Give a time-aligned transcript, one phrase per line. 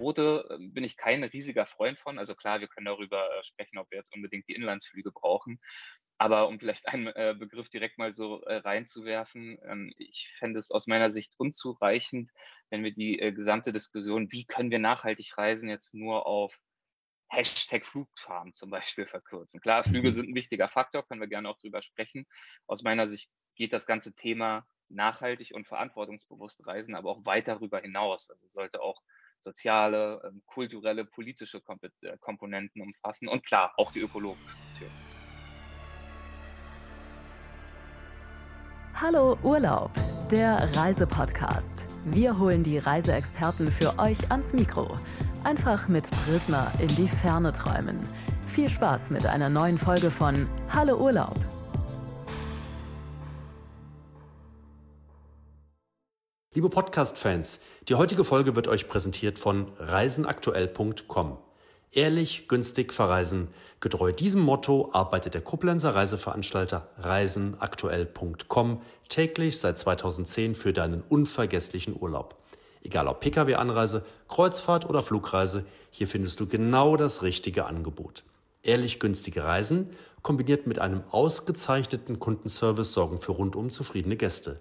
[0.00, 2.18] Verbote äh, bin ich kein riesiger Freund von.
[2.18, 5.60] Also klar, wir können darüber äh, sprechen, ob wir jetzt unbedingt die Inlandsflüge brauchen.
[6.18, 10.70] Aber um vielleicht einen äh, Begriff direkt mal so äh, reinzuwerfen, ähm, ich fände es
[10.70, 12.30] aus meiner Sicht unzureichend,
[12.70, 16.58] wenn wir die äh, gesamte Diskussion, wie können wir nachhaltig reisen, jetzt nur auf
[17.30, 19.60] Hashtag Flugfarm zum Beispiel verkürzen.
[19.60, 20.12] Klar, Flüge Mhm.
[20.12, 22.26] sind ein wichtiger Faktor, können wir gerne auch drüber sprechen.
[22.66, 27.80] Aus meiner Sicht geht das ganze Thema nachhaltig und verantwortungsbewusst reisen, aber auch weit darüber
[27.80, 28.30] hinaus.
[28.30, 29.02] Also es sollte auch
[29.40, 34.92] soziale, ähm, kulturelle, politische Kompe- äh, Komponenten umfassen und klar, auch die ökologischen natürlich.
[38.94, 39.92] Hallo Urlaub,
[40.30, 42.00] der Reisepodcast.
[42.06, 44.94] Wir holen die Reiseexperten für euch ans Mikro.
[45.44, 48.00] Einfach mit Prisma in die Ferne träumen.
[48.54, 51.38] Viel Spaß mit einer neuen Folge von Hallo Urlaub.
[56.52, 61.38] Liebe Podcast-Fans, die heutige Folge wird euch präsentiert von reisenaktuell.com.
[61.92, 63.54] Ehrlich, günstig verreisen.
[63.78, 72.34] Getreu diesem Motto arbeitet der Koblenzer Reiseveranstalter reisenaktuell.com täglich seit 2010 für deinen unvergesslichen Urlaub.
[72.82, 78.24] Egal ob Pkw-Anreise, Kreuzfahrt oder Flugreise, hier findest du genau das richtige Angebot.
[78.64, 79.90] Ehrlich günstige Reisen
[80.22, 84.60] kombiniert mit einem ausgezeichneten Kundenservice sorgen für rundum zufriedene Gäste.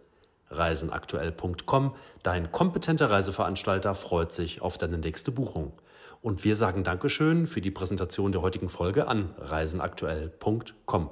[0.50, 5.74] Reisenaktuell.com, dein kompetenter Reiseveranstalter freut sich auf deine nächste Buchung.
[6.22, 11.10] Und wir sagen Dankeschön für die Präsentation der heutigen Folge an reisenaktuell.com.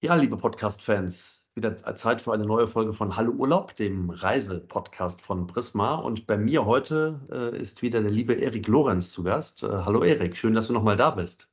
[0.00, 5.46] Ja, liebe Podcast-Fans, wieder Zeit für eine neue Folge von Hallo Urlaub, dem Reisepodcast von
[5.46, 5.94] Prisma.
[5.94, 9.62] Und bei mir heute äh, ist wieder der liebe Erik Lorenz zu Gast.
[9.62, 11.48] Äh, hallo Erik, schön, dass du nochmal da bist.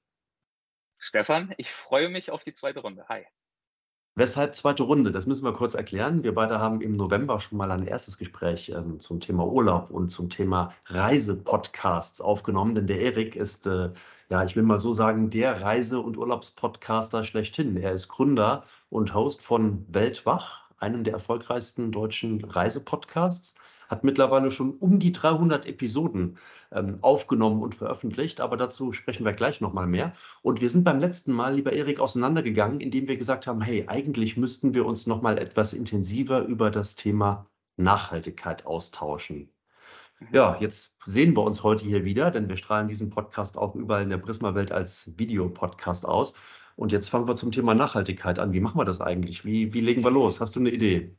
[0.98, 3.06] Stefan, ich freue mich auf die zweite Runde.
[3.08, 3.26] Hi.
[4.18, 5.12] Weshalb zweite Runde?
[5.12, 6.24] Das müssen wir kurz erklären.
[6.24, 10.10] Wir beide haben im November schon mal ein erstes Gespräch ähm, zum Thema Urlaub und
[10.10, 13.92] zum Thema Reisepodcasts aufgenommen, denn der Erik ist, äh,
[14.30, 17.78] ja, ich will mal so sagen, der Reise- und Urlaubspodcaster schlechthin.
[17.78, 23.54] Er ist Gründer und Host von Weltwach, einem der erfolgreichsten deutschen Reisepodcasts
[23.88, 26.38] hat mittlerweile schon um die 300 Episoden
[26.72, 30.14] ähm, aufgenommen und veröffentlicht, aber dazu sprechen wir gleich nochmal mehr.
[30.42, 34.38] Und wir sind beim letzten Mal, lieber Erik, auseinandergegangen, indem wir gesagt haben, hey, eigentlich
[34.38, 37.48] müssten wir uns nochmal etwas intensiver über das Thema
[37.78, 39.50] Nachhaltigkeit austauschen.
[40.32, 44.02] Ja, jetzt sehen wir uns heute hier wieder, denn wir strahlen diesen Podcast auch überall
[44.02, 46.34] in der Prisma-Welt als Videopodcast aus.
[46.76, 48.52] Und jetzt fangen wir zum Thema Nachhaltigkeit an.
[48.52, 49.46] Wie machen wir das eigentlich?
[49.46, 50.40] Wie, wie legen wir los?
[50.40, 51.16] Hast du eine Idee?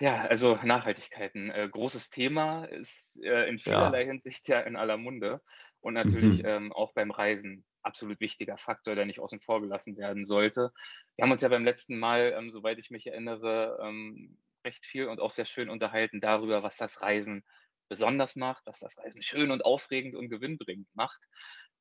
[0.00, 3.98] Ja, also Nachhaltigkeit, ein äh, großes Thema, ist äh, in Ja.
[3.98, 5.40] vielerlei Hinsicht ja in aller Munde
[5.80, 6.44] und natürlich Mhm.
[6.44, 10.72] ähm, auch beim Reisen absolut wichtiger Faktor, der nicht außen vor gelassen werden sollte.
[11.16, 15.06] Wir haben uns ja beim letzten Mal, ähm, soweit ich mich erinnere, ähm, recht viel
[15.08, 17.44] und auch sehr schön unterhalten darüber, was das Reisen
[17.88, 21.20] besonders macht, was das Reisen schön und aufregend und gewinnbringend macht.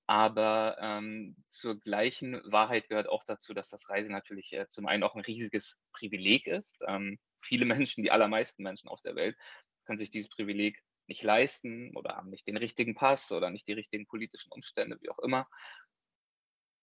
[0.06, 5.04] Aber ähm, zur gleichen Wahrheit gehört auch dazu, dass das Reisen natürlich äh, zum einen
[5.04, 6.84] auch ein riesiges Privileg ist.
[6.88, 9.38] Ähm, viele Menschen, die allermeisten Menschen auf der Welt,
[9.86, 13.74] können sich dieses Privileg nicht leisten oder haben nicht den richtigen Pass oder nicht die
[13.74, 15.48] richtigen politischen Umstände, wie auch immer.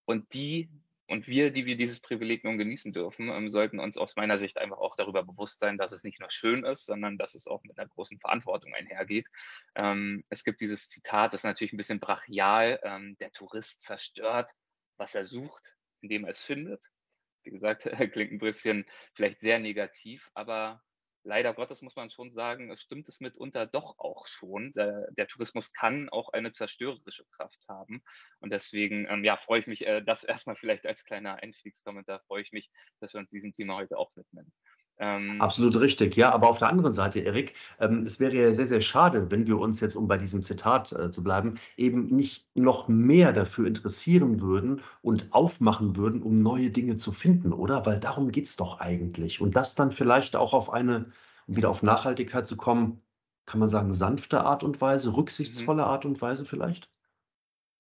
[0.05, 0.71] Und die
[1.11, 4.59] und wir, die wir dieses Privileg nun genießen dürfen, ähm, sollten uns aus meiner Sicht
[4.59, 7.65] einfach auch darüber bewusst sein, dass es nicht nur schön ist, sondern dass es auch
[7.65, 9.27] mit einer großen Verantwortung einhergeht.
[9.75, 14.53] Ähm, es gibt dieses Zitat, das ist natürlich ein bisschen brachial, ähm, der Tourist zerstört,
[14.99, 16.85] was er sucht, indem er es findet.
[17.45, 20.83] Wie gesagt, klingt ein bisschen vielleicht sehr negativ, aber
[21.23, 24.73] leider Gottes muss man schon sagen, es stimmt es mitunter doch auch schon.
[24.73, 28.03] Der, der Tourismus kann auch eine zerstörerische Kraft haben.
[28.41, 32.43] Und deswegen ähm, ja, freue ich mich, äh, das erstmal vielleicht als kleiner Einstiegskommentar, freue
[32.43, 32.71] ich mich,
[33.01, 34.53] dass wir uns diesem Thema heute auch widmen.
[35.03, 38.67] Ähm, Absolut richtig, ja, aber auf der anderen Seite, Erik, ähm, es wäre ja sehr,
[38.67, 42.47] sehr schade, wenn wir uns jetzt, um bei diesem Zitat äh, zu bleiben, eben nicht
[42.55, 47.87] noch mehr dafür interessieren würden und aufmachen würden, um neue Dinge zu finden, oder?
[47.87, 49.41] Weil darum geht es doch eigentlich.
[49.41, 51.11] Und das dann vielleicht auch auf eine,
[51.47, 53.01] um wieder auf Nachhaltigkeit zu kommen,
[53.47, 56.91] kann man sagen, sanfte Art und Weise, rücksichtsvolle Art und Weise vielleicht?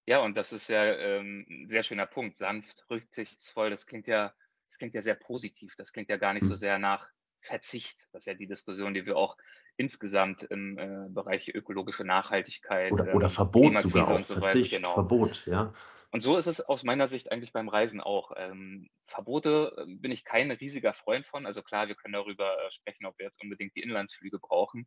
[0.06, 2.38] Ja, und das ist ja ähm, ein sehr schöner Punkt.
[2.38, 4.32] Sanft, rücksichtsvoll, das klingt ja
[4.70, 5.74] das klingt ja sehr positiv.
[5.76, 6.58] Das klingt ja gar nicht so hm.
[6.58, 7.08] sehr nach
[7.40, 8.06] Verzicht.
[8.12, 9.36] Das ist ja die Diskussion, die wir auch
[9.76, 14.94] insgesamt im äh, Bereich ökologische Nachhaltigkeit oder, oder ähm, Verbot sogar auch, so Verzicht, genau.
[14.94, 15.72] Verbot, ja.
[16.12, 18.32] Und so ist es aus meiner Sicht eigentlich beim Reisen auch.
[18.36, 21.46] Ähm, Verbote äh, bin ich kein riesiger Freund von.
[21.46, 24.86] Also klar, wir können darüber äh, sprechen, ob wir jetzt unbedingt die Inlandsflüge brauchen.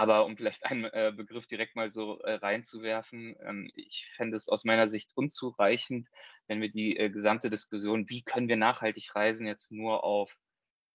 [0.00, 4.48] Aber um vielleicht einen äh, Begriff direkt mal so äh, reinzuwerfen, ähm, ich fände es
[4.48, 6.08] aus meiner Sicht unzureichend,
[6.46, 10.38] wenn wir die äh, gesamte Diskussion, wie können wir nachhaltig reisen, jetzt nur auf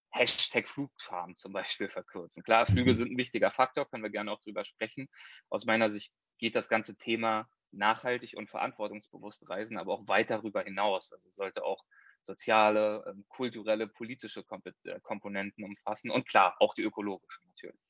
[0.10, 2.42] Hashtag Flugfarm zum Beispiel verkürzen.
[2.42, 2.96] Klar, Flüge mhm.
[2.96, 5.08] sind ein wichtiger Faktor, können wir gerne auch drüber sprechen.
[5.50, 10.64] Aus meiner Sicht geht das ganze Thema nachhaltig und verantwortungsbewusst reisen, aber auch weit darüber
[10.64, 11.14] hinaus.
[11.14, 11.86] Also sollte auch
[12.24, 14.44] soziale, ähm, kulturelle, politische
[14.86, 17.86] äh, Komponenten umfassen und klar, auch die ökologischen natürlich.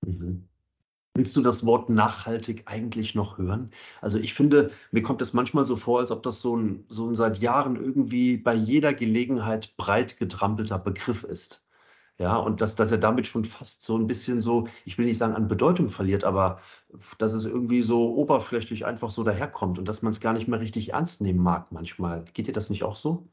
[0.00, 0.45] Mhm.
[1.16, 3.70] Willst du das Wort nachhaltig eigentlich noch hören?
[4.02, 7.08] Also ich finde, mir kommt es manchmal so vor, als ob das so ein, so
[7.08, 11.64] ein seit Jahren irgendwie bei jeder Gelegenheit breit getrampelter Begriff ist.
[12.18, 15.18] Ja, und dass, dass er damit schon fast so ein bisschen so, ich will nicht
[15.18, 16.60] sagen an Bedeutung verliert, aber
[17.18, 20.60] dass es irgendwie so oberflächlich einfach so daherkommt und dass man es gar nicht mehr
[20.60, 22.24] richtig ernst nehmen mag manchmal.
[22.34, 23.28] Geht dir das nicht auch so?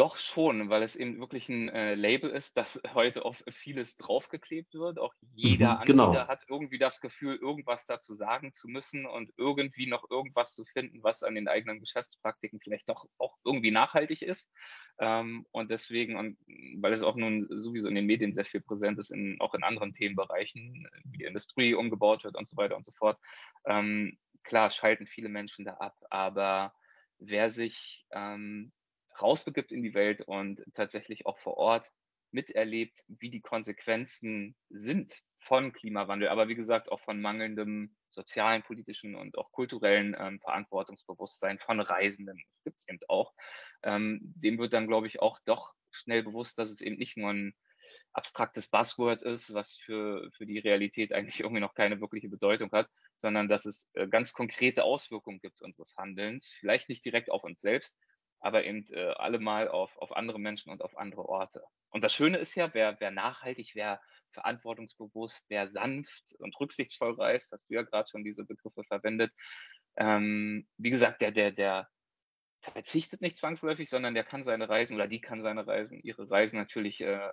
[0.00, 4.72] Doch schon, weil es eben wirklich ein äh, Label ist, das heute auf vieles draufgeklebt
[4.72, 4.98] wird.
[4.98, 6.04] Auch jeder mhm, genau.
[6.06, 10.64] Anbieter hat irgendwie das Gefühl, irgendwas dazu sagen zu müssen und irgendwie noch irgendwas zu
[10.64, 14.50] finden, was an den eigenen Geschäftspraktiken vielleicht doch auch irgendwie nachhaltig ist.
[14.98, 16.38] Ähm, und deswegen, und
[16.80, 19.62] weil es auch nun sowieso in den Medien sehr viel präsent ist, in, auch in
[19.62, 23.18] anderen Themenbereichen, wie die Industrie umgebaut wird und so weiter und so fort,
[23.66, 26.72] ähm, klar schalten viele Menschen da ab, aber
[27.18, 28.72] wer sich ähm,
[29.20, 31.90] rausbegibt in die Welt und tatsächlich auch vor Ort
[32.32, 39.14] miterlebt, wie die Konsequenzen sind von Klimawandel, aber wie gesagt auch von mangelndem sozialen, politischen
[39.14, 42.40] und auch kulturellen ähm, Verantwortungsbewusstsein von Reisenden.
[42.48, 43.34] Das gibt es eben auch.
[43.82, 47.30] Ähm, dem wird dann, glaube ich, auch doch schnell bewusst, dass es eben nicht nur
[47.30, 47.54] ein
[48.12, 52.88] abstraktes Buzzword ist, was für, für die Realität eigentlich irgendwie noch keine wirkliche Bedeutung hat,
[53.16, 57.60] sondern dass es äh, ganz konkrete Auswirkungen gibt unseres Handelns, vielleicht nicht direkt auf uns
[57.60, 57.96] selbst,
[58.40, 61.62] aber eben äh, alle mal auf, auf andere Menschen und auf andere Orte.
[61.90, 64.00] Und das Schöne ist ja, wer, wer nachhaltig, wer
[64.32, 69.32] verantwortungsbewusst, wer sanft und rücksichtsvoll reist, hast du ja gerade schon diese Begriffe verwendet,
[69.96, 71.88] ähm, wie gesagt, der, der, der
[72.60, 76.58] verzichtet nicht zwangsläufig, sondern der kann seine Reisen oder die kann seine Reisen, ihre Reisen
[76.58, 77.32] natürlich äh,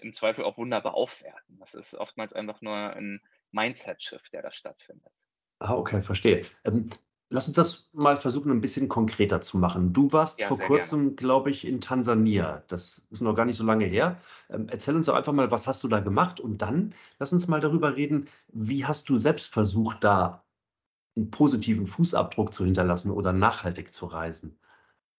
[0.00, 1.58] im Zweifel auch wunderbar aufwerten.
[1.58, 3.20] Das ist oftmals einfach nur ein
[3.52, 5.12] Mindset-Shift, der da stattfindet.
[5.58, 6.42] Ah, okay, verstehe.
[6.64, 6.90] Ähm,
[7.28, 9.92] Lass uns das mal versuchen, ein bisschen konkreter zu machen.
[9.92, 12.62] Du warst Ja, vor kurzem, glaube ich, in Tansania.
[12.68, 14.20] Das ist noch gar nicht so lange her.
[14.48, 16.38] Ähm, erzähl uns doch einfach mal, was hast du da gemacht?
[16.40, 20.44] Und dann lass uns mal darüber reden, wie hast du selbst versucht, da
[21.16, 24.58] einen positiven Fußabdruck zu hinterlassen oder nachhaltig zu reisen?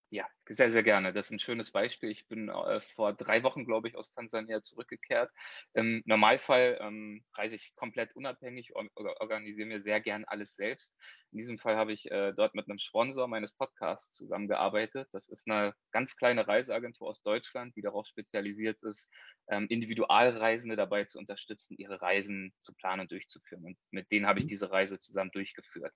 [0.10, 1.12] Ja, sehr, sehr gerne.
[1.12, 2.10] Das ist ein schönes Beispiel.
[2.10, 5.30] Ich bin äh, vor drei Wochen, glaube ich, aus Tansania zurückgekehrt.
[5.74, 10.96] Im Normalfall ähm, reise ich komplett unabhängig und organisiere mir sehr gern alles selbst.
[11.34, 15.10] In diesem Fall habe ich äh, dort mit einem Sponsor meines Podcasts zusammengearbeitet.
[15.12, 19.10] Das ist eine ganz kleine Reiseagentur aus Deutschland, die darauf spezialisiert ist,
[19.50, 23.66] ähm, Individualreisende dabei zu unterstützen, ihre Reisen zu planen und durchzuführen.
[23.66, 24.50] Und mit denen habe ich mhm.
[24.50, 25.94] diese Reise zusammen durchgeführt.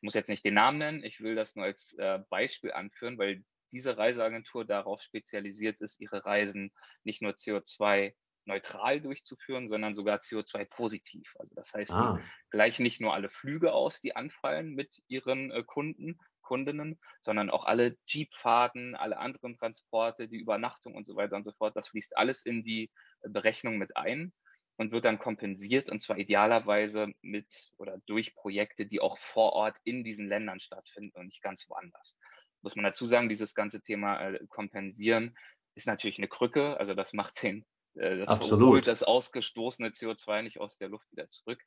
[0.00, 3.18] Ich muss jetzt nicht den Namen nennen, ich will das nur als äh, Beispiel anführen,
[3.18, 6.72] weil diese Reiseagentur darauf spezialisiert ist, ihre Reisen
[7.04, 8.14] nicht nur CO2
[8.46, 11.34] neutral durchzuführen, sondern sogar CO2 positiv.
[11.38, 12.18] Also das heißt, ah.
[12.18, 17.50] die gleichen nicht nur alle Flüge aus, die anfallen mit ihren äh, Kunden, Kundinnen, sondern
[17.50, 21.76] auch alle Jeepfahrten, alle anderen Transporte, die Übernachtung und so weiter und so fort.
[21.76, 22.90] Das fließt alles in die
[23.22, 24.32] Berechnung mit ein
[24.80, 29.76] und wird dann kompensiert und zwar idealerweise mit oder durch Projekte, die auch vor Ort
[29.84, 32.16] in diesen Ländern stattfinden und nicht ganz woanders
[32.62, 35.36] muss man dazu sagen, dieses ganze Thema äh, Kompensieren
[35.74, 36.76] ist natürlich eine Krücke.
[36.78, 38.68] Also das macht den, äh, das Absolut.
[38.68, 41.62] holt das ausgestoßene CO2 nicht aus der Luft wieder zurück,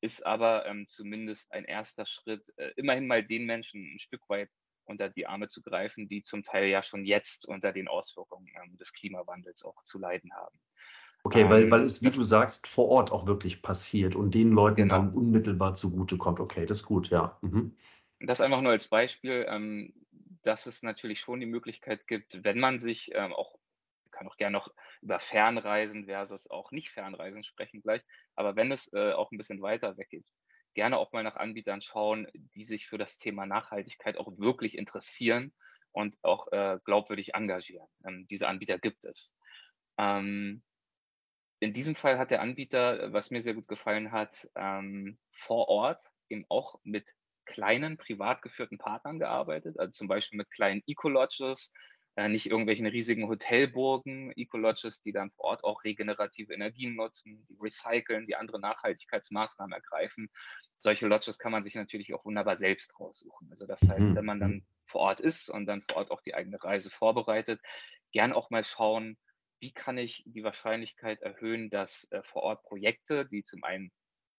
[0.00, 4.50] ist aber ähm, zumindest ein erster Schritt, äh, immerhin mal den Menschen ein Stück weit
[4.84, 8.76] unter die Arme zu greifen, die zum Teil ja schon jetzt unter den Auswirkungen ähm,
[8.78, 10.58] des Klimawandels auch zu leiden haben.
[11.24, 14.50] Okay, weil, ähm, weil es, wie du sagst, vor Ort auch wirklich passiert und den
[14.50, 14.96] Leuten genau.
[14.96, 16.40] dann unmittelbar zugutekommt.
[16.40, 17.38] Okay, das ist gut, ja.
[17.42, 17.76] Mhm.
[18.20, 19.46] Das einfach nur als Beispiel.
[19.48, 19.92] Ähm,
[20.42, 23.58] dass es natürlich schon die Möglichkeit gibt, wenn man sich ähm, auch,
[24.04, 24.72] ich kann auch gerne noch
[25.02, 28.02] über Fernreisen versus auch nicht Fernreisen sprechen gleich,
[28.34, 30.28] aber wenn es äh, auch ein bisschen weiter weg gibt,
[30.74, 35.52] gerne auch mal nach Anbietern schauen, die sich für das Thema Nachhaltigkeit auch wirklich interessieren
[35.92, 37.88] und auch äh, glaubwürdig engagieren.
[38.06, 39.34] Ähm, diese Anbieter gibt es.
[39.98, 40.62] Ähm,
[41.60, 46.02] in diesem Fall hat der Anbieter, was mir sehr gut gefallen hat, ähm, vor Ort
[46.28, 47.14] eben auch mit
[47.46, 51.72] kleinen privat geführten Partnern gearbeitet, also zum Beispiel mit kleinen Eco-Lodges,
[52.18, 57.56] äh, nicht irgendwelchen riesigen Hotelburgen, Ecolodges, die dann vor Ort auch regenerative Energien nutzen, die
[57.60, 60.28] recyceln, die andere Nachhaltigkeitsmaßnahmen ergreifen.
[60.78, 63.48] Solche Lodges kann man sich natürlich auch wunderbar selbst raussuchen.
[63.50, 64.16] Also das heißt, mhm.
[64.16, 64.66] wenn man dann mhm.
[64.84, 67.60] vor Ort ist und dann vor Ort auch die eigene Reise vorbereitet,
[68.10, 69.16] gern auch mal schauen,
[69.60, 73.90] wie kann ich die Wahrscheinlichkeit erhöhen, dass äh, vor Ort Projekte, die zum einen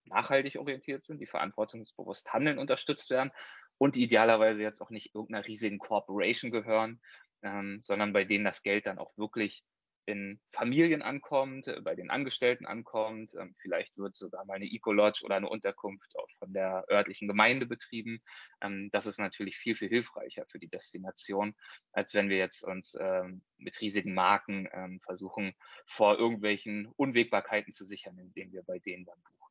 [0.05, 3.31] nachhaltig orientiert sind, die verantwortungsbewusst handeln, unterstützt werden
[3.77, 7.01] und idealerweise jetzt auch nicht irgendeiner riesigen Corporation gehören,
[7.43, 9.63] ähm, sondern bei denen das Geld dann auch wirklich
[10.09, 13.33] in Familien ankommt, äh, bei den Angestellten ankommt.
[13.39, 17.67] Ähm, vielleicht wird sogar mal eine Eco-Lodge oder eine Unterkunft auch von der örtlichen Gemeinde
[17.67, 18.19] betrieben.
[18.61, 21.55] Ähm, das ist natürlich viel, viel hilfreicher für die Destination,
[21.91, 24.67] als wenn wir jetzt uns ähm, mit riesigen Marken
[25.03, 25.53] versuchen,
[25.85, 29.48] vor irgendwelchen Unwägbarkeiten zu sichern, indem wir bei denen dann buchen.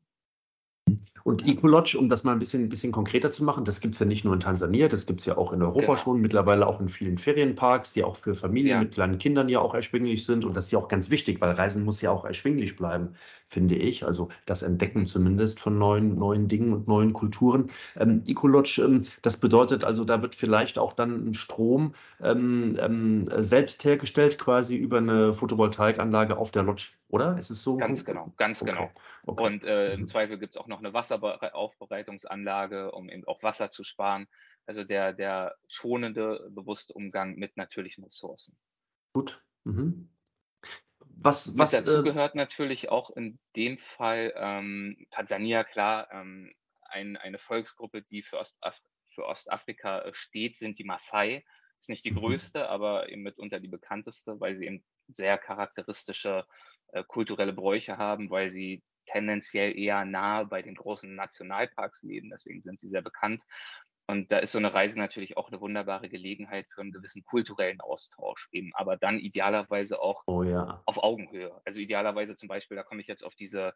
[1.24, 4.00] Und Ecolodge, um das mal ein bisschen, ein bisschen konkreter zu machen, das gibt es
[4.00, 5.96] ja nicht nur in Tansania, das gibt es ja auch in Europa genau.
[5.96, 8.80] schon, mittlerweile auch in vielen Ferienparks, die auch für Familien ja.
[8.80, 10.44] mit kleinen Kindern ja auch erschwinglich sind.
[10.44, 13.10] Und das ist ja auch ganz wichtig, weil Reisen muss ja auch erschwinglich bleiben,
[13.46, 14.04] finde ich.
[14.04, 17.70] Also das Entdecken zumindest von neuen, neuen Dingen und neuen Kulturen.
[17.96, 23.24] Ähm, Ecolodge, ähm, das bedeutet also, da wird vielleicht auch dann ein Strom ähm, ähm,
[23.38, 27.38] selbst hergestellt, quasi über eine Photovoltaikanlage auf der Lodge, oder?
[27.38, 27.76] Ist es so?
[27.76, 28.72] Ganz genau, ganz okay.
[28.72, 28.90] genau.
[29.24, 29.42] Okay.
[29.44, 30.06] Und äh, im mhm.
[30.06, 34.26] Zweifel gibt es auch noch eine Wasser Wasseraufbereitungsanlage, um eben auch Wasser zu sparen.
[34.66, 38.58] Also der, der schonende, bewusste Umgang mit natürlichen Ressourcen.
[39.14, 39.42] Gut.
[39.64, 40.10] Mhm.
[41.20, 47.16] Was, was dazu äh, gehört natürlich auch in dem Fall ähm, Tansania, klar, ähm, ein,
[47.16, 51.44] eine Volksgruppe, die für, Ostaf für Ostafrika äh, steht, sind die Maasai.
[51.78, 52.18] Ist nicht die mhm.
[52.18, 56.44] größte, aber eben mitunter die bekannteste, weil sie eben sehr charakteristische
[56.92, 62.30] äh, kulturelle Bräuche haben, weil sie tendenziell eher nahe bei den großen Nationalparks leben.
[62.30, 63.42] Deswegen sind sie sehr bekannt.
[64.06, 67.80] Und da ist so eine Reise natürlich auch eine wunderbare Gelegenheit für einen gewissen kulturellen
[67.82, 70.82] Austausch eben, aber dann idealerweise auch oh, ja.
[70.86, 71.60] auf Augenhöhe.
[71.66, 73.74] Also idealerweise zum Beispiel, da komme ich jetzt auf diese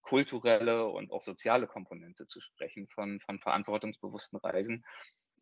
[0.00, 4.84] kulturelle und auch soziale Komponente zu sprechen von, von verantwortungsbewussten Reisen.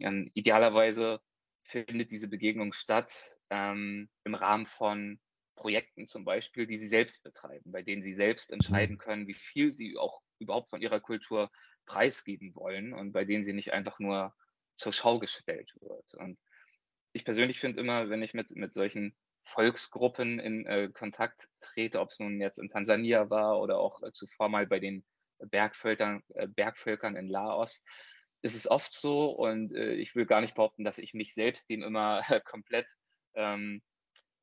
[0.00, 1.20] Ähm, idealerweise
[1.62, 5.20] findet diese Begegnung statt ähm, im Rahmen von
[5.62, 8.54] Projekten zum Beispiel, die sie selbst betreiben, bei denen sie selbst mhm.
[8.54, 11.52] entscheiden können, wie viel sie auch überhaupt von ihrer Kultur
[11.86, 14.34] preisgeben wollen und bei denen sie nicht einfach nur
[14.74, 16.14] zur Schau gestellt wird.
[16.14, 16.36] Und
[17.12, 19.14] ich persönlich finde immer, wenn ich mit, mit solchen
[19.44, 24.10] Volksgruppen in äh, Kontakt trete, ob es nun jetzt in Tansania war oder auch äh,
[24.12, 25.04] zuvor mal bei den
[25.38, 27.84] Bergvölkern, äh, Bergvölkern in Laos,
[28.42, 31.70] ist es oft so und äh, ich will gar nicht behaupten, dass ich mich selbst
[31.70, 32.88] dem immer komplett
[33.34, 33.80] ähm,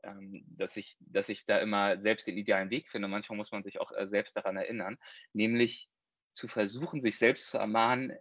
[0.04, 3.08] ähm, dass, ich, dass ich da immer selbst den idealen Weg finde.
[3.08, 4.98] Manchmal muss man sich auch äh, selbst daran erinnern,
[5.34, 5.90] nämlich
[6.32, 8.14] zu versuchen, sich selbst zu ermahnen,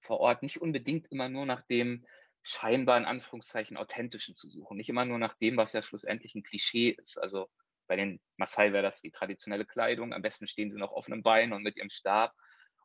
[0.00, 2.06] vor Ort nicht unbedingt immer nur nach dem
[2.42, 6.44] scheinbar in Anführungszeichen authentischen zu suchen, nicht immer nur nach dem, was ja schlussendlich ein
[6.44, 7.18] Klischee ist.
[7.18, 7.48] Also
[7.88, 10.12] bei den Maasai wäre das die traditionelle Kleidung.
[10.12, 12.34] Am besten stehen sie noch auf einem Bein und mit ihrem Stab.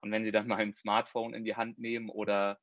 [0.01, 2.59] Und wenn sie dann mal ein Smartphone in die Hand nehmen oder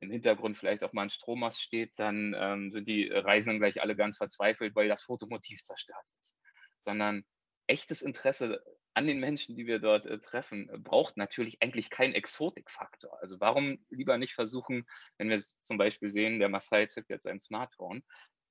[0.00, 3.96] im Hintergrund vielleicht auch mal ein Strommast steht, dann ähm, sind die Reisenden gleich alle
[3.96, 6.38] ganz verzweifelt, weil das Fotomotiv zerstört ist.
[6.78, 7.24] Sondern
[7.66, 8.62] echtes Interesse
[8.94, 13.16] an den Menschen, die wir dort äh, treffen, braucht natürlich eigentlich keinen Exotikfaktor.
[13.20, 14.86] Also warum lieber nicht versuchen,
[15.18, 18.02] wenn wir zum Beispiel sehen, der Maasai zückt jetzt sein Smartphone,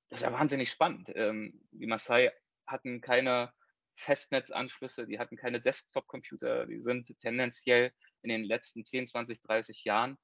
[0.08, 1.10] das ist ja wahnsinnig spannend.
[1.14, 2.32] Ähm, die Maasai
[2.66, 3.52] hatten keine
[3.96, 10.16] Festnetzanschlüsse, die hatten keine Desktop-Computer, die sind tendenziell in den letzten 10, 20, 30 Jahren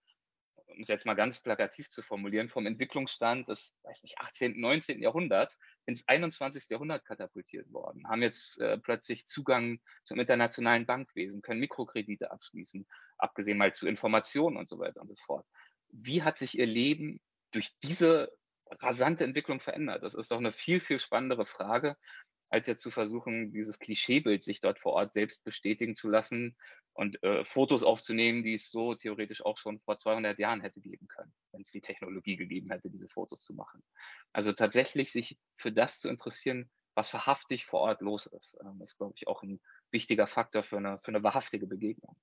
[0.75, 5.01] um es jetzt mal ganz plakativ zu formulieren, vom Entwicklungsstand des, weiß nicht, 18., 19.
[5.01, 6.69] Jahrhunderts ins 21.
[6.69, 12.87] Jahrhundert katapultiert worden, haben jetzt äh, plötzlich Zugang zum internationalen Bankwesen, können Mikrokredite abschließen,
[13.19, 15.47] abgesehen mal zu Informationen und so weiter und so fort.
[15.89, 17.21] Wie hat sich ihr Leben
[17.53, 18.33] durch diese
[18.71, 20.03] rasante Entwicklung verändert?
[20.03, 21.97] Das ist doch eine viel, viel spannendere Frage,
[22.49, 26.57] als jetzt zu versuchen, dieses Klischeebild sich dort vor Ort selbst bestätigen zu lassen
[26.95, 31.09] und äh, Fotos aufzunehmen, die es so theoretisch auch schon vor 200 Jahren hätte geben
[31.09, 33.83] können, wenn es die Technologie gegeben hätte, diese Fotos zu machen.
[34.33, 38.97] Also tatsächlich sich für das zu interessieren, was wahrhaftig vor Ort los ist, ähm, ist,
[38.97, 39.61] glaube ich, auch ein
[39.91, 42.17] wichtiger Faktor für eine, für eine wahrhaftige Begegnung.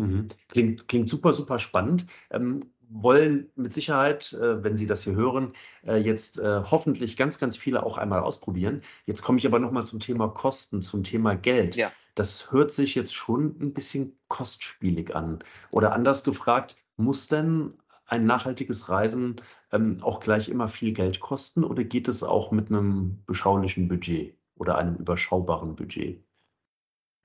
[0.00, 0.28] Mhm.
[0.48, 2.06] Klingt, klingt super, super spannend.
[2.30, 5.52] Ähm, wollen mit Sicherheit, äh, wenn Sie das hier hören,
[5.86, 8.82] äh, jetzt äh, hoffentlich ganz, ganz viele auch einmal ausprobieren.
[9.06, 11.76] Jetzt komme ich aber nochmal zum Thema Kosten, zum Thema Geld.
[11.76, 11.92] Ja.
[12.14, 15.42] Das hört sich jetzt schon ein bisschen kostspielig an.
[15.70, 17.74] Oder anders gefragt, muss denn
[18.06, 19.40] ein nachhaltiges Reisen
[19.72, 24.36] ähm, auch gleich immer viel Geld kosten oder geht es auch mit einem beschaulichen Budget
[24.56, 26.22] oder einem überschaubaren Budget?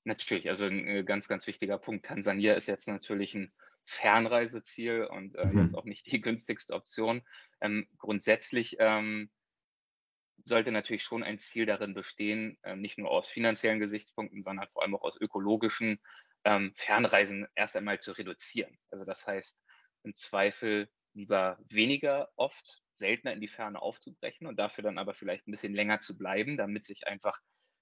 [0.03, 2.05] Natürlich, also ein äh, ganz, ganz wichtiger Punkt.
[2.05, 3.51] Tansania ist jetzt natürlich ein
[3.85, 5.61] Fernreiseziel und äh, mhm.
[5.61, 7.23] jetzt auch nicht die günstigste Option.
[7.61, 9.29] Ähm, grundsätzlich ähm,
[10.45, 14.83] sollte natürlich schon ein Ziel darin bestehen, äh, nicht nur aus finanziellen Gesichtspunkten, sondern vor
[14.83, 15.99] allem auch aus ökologischen
[16.43, 18.77] ähm, Fernreisen erst einmal zu reduzieren.
[18.91, 19.63] Also das heißt,
[20.03, 25.47] im Zweifel lieber weniger oft, seltener in die Ferne aufzubrechen und dafür dann aber vielleicht
[25.47, 27.39] ein bisschen länger zu bleiben, damit sich einfach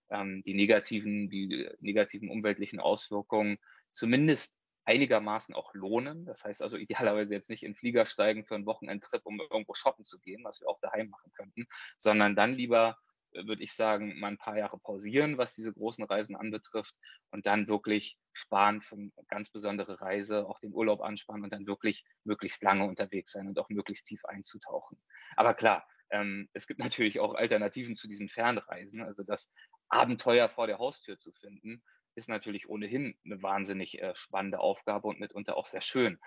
[0.10, 3.58] ähm, die negativen, die negativen umweltlichen Auswirkungen
[3.92, 6.26] zumindest einigermaßen auch lohnen.
[6.26, 10.04] Das heißt also idealerweise jetzt nicht in Flieger steigen für einen Wochenendtrip, um irgendwo shoppen
[10.04, 11.66] zu gehen, was wir auch daheim machen könnten,
[11.98, 12.98] sondern dann lieber,
[13.32, 16.96] äh, würde ich sagen, mal ein paar Jahre pausieren, was diese großen Reisen anbetrifft
[17.32, 21.68] und dann wirklich sparen für eine ganz besondere Reise, auch den Urlaub ansparen und dann
[21.68, 25.00] wirklich möglichst lange unterwegs sein und auch möglichst tief einzutauchen.
[25.36, 29.54] Aber klar, ähm, es gibt natürlich auch Alternativen zu diesen Fernreisen, also das
[29.88, 31.84] Abenteuer vor der Haustür zu finden
[32.16, 36.20] ist natürlich ohnehin eine wahnsinnig äh, spannende Aufgabe und mitunter auch sehr schön.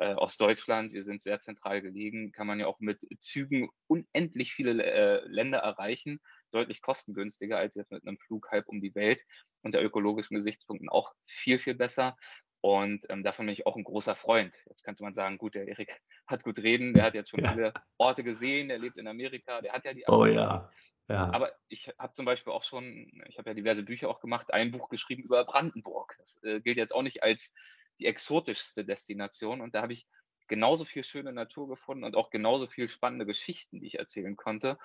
[0.00, 4.52] Äh, aus Deutschland, wir sind sehr zentral gelegen, kann man ja auch mit Zügen unendlich
[4.52, 6.20] viele äh, Länder erreichen,
[6.50, 9.22] deutlich kostengünstiger als jetzt mit einem Flug halb um die Welt,
[9.62, 12.16] unter ökologischen Gesichtspunkten auch viel, viel besser.
[12.60, 14.54] Und ähm, davon bin ich auch ein großer Freund.
[14.70, 17.52] Jetzt könnte man sagen, gut, der Erik hat gut reden, der hat jetzt schon ja.
[17.52, 20.70] viele Orte gesehen, der lebt in Amerika, der hat ja die Oh ja.
[21.08, 21.30] Ja.
[21.32, 24.72] Aber ich habe zum Beispiel auch schon, ich habe ja diverse Bücher auch gemacht, ein
[24.72, 26.14] Buch geschrieben über Brandenburg.
[26.18, 27.52] Das äh, gilt jetzt auch nicht als
[27.98, 29.60] die exotischste Destination.
[29.60, 30.06] Und da habe ich
[30.48, 34.78] genauso viel schöne Natur gefunden und auch genauso viel spannende Geschichten, die ich erzählen konnte,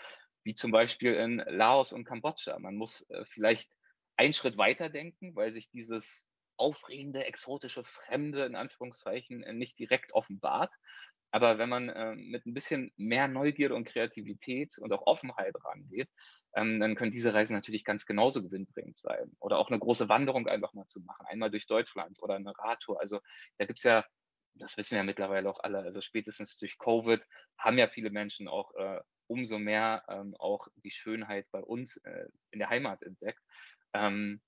[0.43, 2.57] wie zum Beispiel in Laos und Kambodscha.
[2.59, 3.71] Man muss äh, vielleicht
[4.17, 6.25] einen Schritt weiter denken, weil sich dieses
[6.57, 10.73] aufregende, exotische, fremde, in Anführungszeichen, äh, nicht direkt offenbart.
[11.31, 16.09] Aber wenn man äh, mit ein bisschen mehr Neugierde und Kreativität und auch Offenheit rangeht,
[16.55, 19.31] ähm, dann können diese Reisen natürlich ganz genauso gewinnbringend sein.
[19.39, 22.99] Oder auch eine große Wanderung einfach mal zu machen, einmal durch Deutschland oder eine Radtour.
[22.99, 23.19] Also
[23.57, 24.05] da gibt es ja,
[24.55, 27.23] das wissen ja mittlerweile auch alle, also spätestens durch Covid
[27.57, 32.25] haben ja viele Menschen auch äh, umso mehr ähm, auch die Schönheit bei uns äh,
[32.49, 33.39] in der Heimat entdeckt.
[33.93, 34.41] Ähm,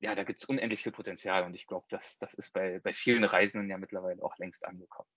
[0.00, 2.92] ja, da gibt es unendlich viel Potenzial und ich glaube, das, das ist bei, bei
[2.92, 5.08] vielen Reisenden ja mittlerweile auch längst angekommen.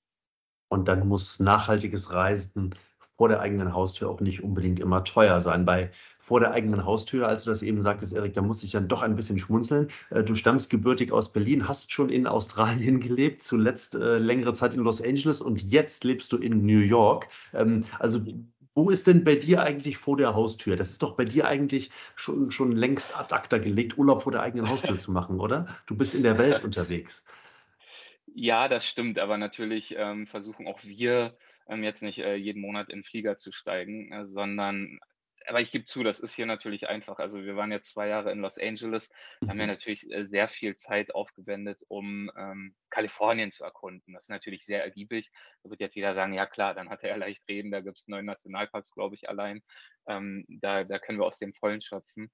[0.72, 2.74] Und dann muss nachhaltiges Reisen
[3.18, 5.66] vor der eigenen Haustür auch nicht unbedingt immer teuer sein.
[5.66, 8.88] Bei vor der eigenen Haustür, als du das eben sagtest, Erik, da muss ich dann
[8.88, 9.90] doch ein bisschen schmunzeln.
[10.12, 14.74] Äh, du stammst gebürtig aus Berlin, hast schon in Australien gelebt, zuletzt äh, längere Zeit
[14.74, 17.28] in Los Angeles und jetzt lebst du in New York.
[17.54, 18.22] Ähm, also
[18.74, 20.78] wo ist denn bei dir eigentlich vor der Haustür?
[20.78, 24.42] Das ist doch bei dir eigentlich schon, schon längst ad acta gelegt, Urlaub vor der
[24.42, 25.68] eigenen Haustür zu machen, oder?
[25.86, 27.26] Du bist in der Welt unterwegs.
[28.34, 32.90] Ja, das stimmt, aber natürlich ähm, versuchen auch wir ähm, jetzt nicht äh, jeden Monat
[32.90, 35.00] in 'n Flieger zu steigen, äh, sondern
[35.48, 37.18] aber ich gebe zu, das ist hier natürlich einfach.
[37.18, 39.12] Also, wir waren jetzt zwei Jahre in Los Angeles,
[39.48, 39.68] haben ja mhm.
[39.68, 44.14] natürlich, äh, sehr viel Zeit aufgewendet, um, ähm, Kalifornien zu erkunden.
[44.14, 45.32] Das ist natürlich sehr ergiebig.
[45.64, 47.98] Da wird jetzt jeder sagen: „Ja klar, dann hat er ja leicht reden, da gibt
[47.98, 49.62] es neun Nationalparks, glaube ich, allein.
[50.08, 52.32] Ähm, da da können wir aus dem Vollen schöpfen.“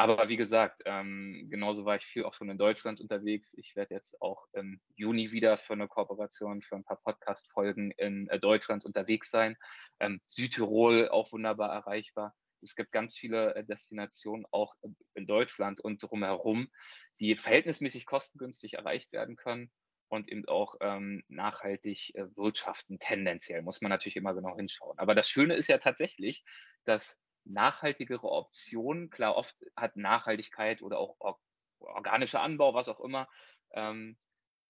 [0.00, 3.52] Aber wie gesagt, ähm, genauso war ich viel auch schon in Deutschland unterwegs.
[3.58, 8.26] Ich werde jetzt auch im Juni wieder für eine Kooperation, für ein paar Podcast-Folgen in
[8.28, 9.58] äh, Deutschland unterwegs sein.
[9.98, 12.34] Ähm, Südtirol auch wunderbar erreichbar.
[12.62, 14.74] Es gibt ganz viele äh, Destinationen auch
[15.12, 16.70] in Deutschland und drumherum,
[17.18, 19.70] die verhältnismäßig kostengünstig erreicht werden können
[20.08, 24.98] und eben auch ähm, nachhaltig äh, wirtschaften, tendenziell, muss man natürlich immer genau hinschauen.
[24.98, 26.42] Aber das Schöne ist ja tatsächlich,
[26.84, 29.10] dass nachhaltigere Optionen.
[29.10, 31.40] Klar, oft hat Nachhaltigkeit oder auch or
[31.80, 33.26] organischer Anbau, was auch immer,
[33.72, 34.18] ähm,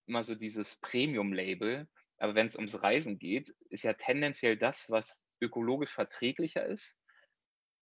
[0.06, 1.88] immer so dieses Premium-Label.
[2.18, 6.94] Aber wenn es ums Reisen geht, ist ja tendenziell das, was ökologisch verträglicher ist,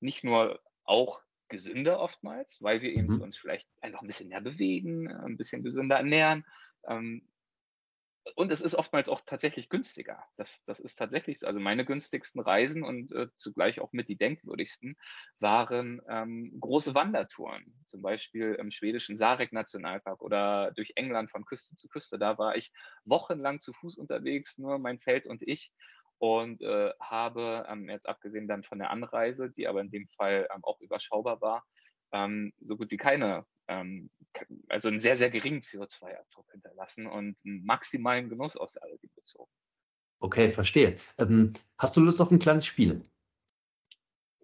[0.00, 3.22] nicht nur auch gesünder oftmals, weil wir eben mhm.
[3.22, 6.46] uns vielleicht einfach ein bisschen mehr bewegen, ein bisschen gesünder ernähren,
[6.86, 7.28] ähm,
[8.36, 10.24] und es ist oftmals auch tatsächlich günstiger.
[10.36, 11.46] Das, das ist tatsächlich so.
[11.46, 14.96] Also meine günstigsten Reisen und äh, zugleich auch mit die denkwürdigsten
[15.38, 17.74] waren ähm, große Wandertouren.
[17.86, 22.18] Zum Beispiel im schwedischen Sarek-Nationalpark oder durch England von Küste zu Küste.
[22.18, 22.72] Da war ich
[23.04, 25.72] wochenlang zu Fuß unterwegs, nur mein Zelt und ich.
[26.18, 30.48] Und äh, habe, ähm, jetzt abgesehen dann von der Anreise, die aber in dem Fall
[30.52, 31.64] ähm, auch überschaubar war,
[32.12, 33.46] ähm, so gut wie keine
[34.68, 39.50] also einen sehr, sehr geringen CO2-Abdruck hinterlassen und einen maximalen Genuss aus der Allergie bezogen.
[40.20, 40.96] Okay, verstehe.
[41.18, 43.02] Ähm, hast du Lust auf ein kleines Spiel?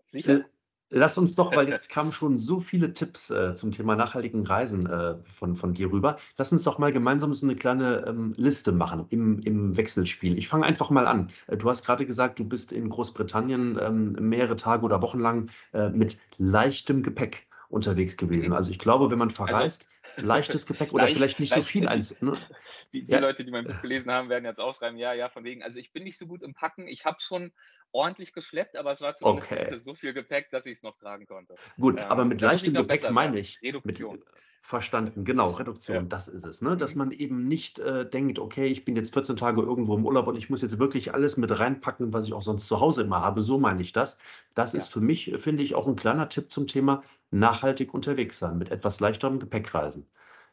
[0.06, 0.40] Sicher.
[0.40, 0.44] Äh,
[0.90, 4.86] lass uns doch, weil jetzt kamen schon so viele Tipps äh, zum Thema nachhaltigen Reisen
[4.86, 6.18] äh, von, von dir rüber.
[6.36, 10.38] Lass uns doch mal gemeinsam so eine kleine ähm, Liste machen im, im Wechselspiel.
[10.38, 11.30] Ich fange einfach mal an.
[11.48, 15.50] Äh, du hast gerade gesagt, du bist in Großbritannien ähm, mehrere Tage oder Wochen lang
[15.72, 18.52] äh, mit leichtem Gepäck unterwegs gewesen.
[18.52, 19.88] Also ich glaube, wenn man also verreist,
[20.32, 22.20] also, leichtes Gepäck oder leicht, vielleicht nicht leicht, so viel eins.
[22.20, 22.46] Ne?
[22.92, 23.18] Die, die ja.
[23.18, 25.62] Leute, die mein Buch gelesen haben, werden jetzt aufschreiben, ja, ja, von wegen.
[25.62, 26.88] Also ich bin nicht so gut im Packen.
[26.88, 27.52] Ich habe schon
[27.92, 29.76] ordentlich geschleppt, aber es war zumindest Okay.
[29.76, 31.58] so viel Gepäck, dass ich es noch tragen konnte.
[31.78, 34.24] Gut, aber Ähm, mit muss ich leichtem Gepäck besser meine ich mit Reduktion.
[34.62, 35.50] verstanden, genau,
[35.88, 36.00] Ja.
[36.00, 36.76] Reduktion, das ist es, ne?
[36.76, 36.96] Dass Mhm.
[36.96, 40.36] man eben nicht, äh, denkt: „Okay, ich bin jetzt 14 Tage irgendwo im Urlaub und
[40.36, 43.42] ich muss jetzt wirklich alles mit reinpacken, was ich auch sonst zu Hause immer habe.“
[43.42, 44.18] So meine ich das.
[44.54, 44.74] Das Ja.
[44.74, 47.00] ist für mich, äh, finde ich, auch 'n kleiner Tipp zum Thema
[47.38, 50.08] nachhaltig unterwegs sein, mit etwas leichterem Gepäck reisen.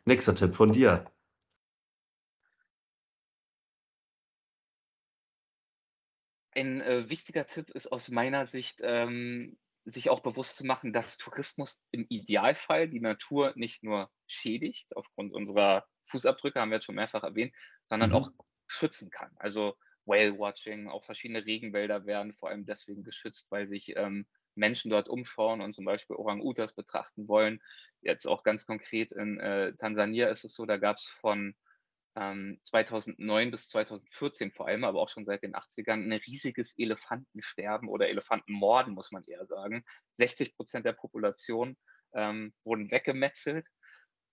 [0.05, 1.05] Nächster Tipp von dir.
[6.53, 11.17] Ein, äh, wichtiger Tipp ist aus meiner Sicht, ähm, sich auch bewusst zu machen, dass
[11.17, 16.95] Tourismus im Idealfall die Natur nicht nur schädigt aufgrund unserer Fußabdrücke, haben wir jetzt schon
[16.95, 17.53] mehrfach erwähnt,
[17.89, 18.37] sondern auch Mhm.
[18.67, 19.31] schützen kann.
[19.37, 24.89] Also, Whale Watching, auch verschiedene Regenwälder werden vor allem deswegen geschützt, weil sich, ähm, Menschen
[24.91, 27.61] dort umschauen und zum Beispiel Orang-Utans betrachten wollen.
[28.01, 31.55] Jetzt auch ganz konkret in, äh, Tansania ist es so, da gab's von,
[32.15, 37.89] ähm, 2009 bis 2014 vor allem, aber auch schon seit den 80ern 'n riesiges Elefantensterben
[37.89, 39.83] oder Elefantenmorden, muss man eher sagen.
[40.13, 41.77] 60% der Population,
[42.13, 43.67] ähm, wurden weggemetzelt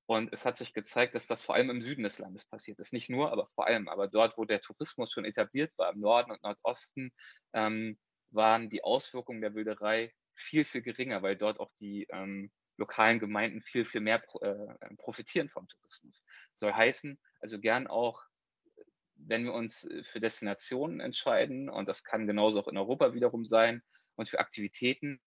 [0.06, 2.92] und es hat sich gezeigt, dass das vor allem im Süden des Landes passiert ist.
[2.94, 3.88] Nicht nur, aber vor allem.
[3.88, 7.10] Aber dort, wo der Tourismus schon etabliert war, im Norden und Nordosten,
[7.52, 7.98] ähm,
[8.30, 13.60] waren die Auswirkungen der Wilderei viel, viel geringer, weil dort auch die, ähm, lokalen Gemeinden
[13.62, 16.24] viel, viel mehr pro äh, profitieren vom Tourismus.
[16.56, 18.22] Soll heißen, also gern auch,
[19.16, 23.46] wenn wir uns, äh, für Destinationen entscheiden, und das kann genauso auch in Europa wiederum
[23.46, 23.82] sein,
[24.16, 25.20] und für Aktivitäten,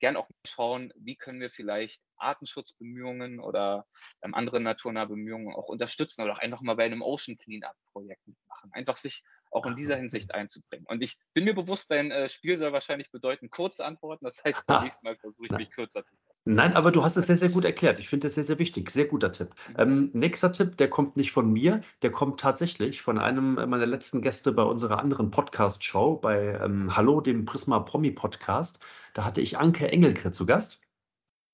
[0.00, 3.86] gern auch schauen, wie können wir vielleicht Artenschutzbemühungen oder,
[4.22, 8.26] ähm, andere naturnahe Bemühungen auch unterstützen oder auch einfach mal bei 'nem Ocean Cleanup Projekt
[8.26, 8.70] mitmachen.
[8.74, 9.96] Einfach sich auch in Ah, dieser.
[9.96, 10.86] Hinsicht einzubringen.
[10.88, 14.24] Und ich bin mir bewusst, dein, äh, Spiel soll wahrscheinlich bedeuten, kurze Antworten.
[14.24, 16.42] Das heißt, beim nächsten Mal versuche ich Na mich kürzer zu fassen.
[16.44, 17.98] Nein, aber du hast es sehr, sehr gut erklärt.
[17.98, 18.90] Ich finde das sehr, sehr wichtig.
[18.90, 19.50] Sehr guter Tipp.
[19.68, 19.74] Mhm.
[19.78, 24.22] Ähm, nächster Tipp, der kommt nicht von mir, der kommt tatsächlich von einem, meiner letzten
[24.22, 28.78] Gäste bei unserer anderen Podcast-Show bei, ähm, Hallo, dem Prisma Promi Podcast.
[29.14, 30.80] Da hatte ich Anke Engelke zu Gast.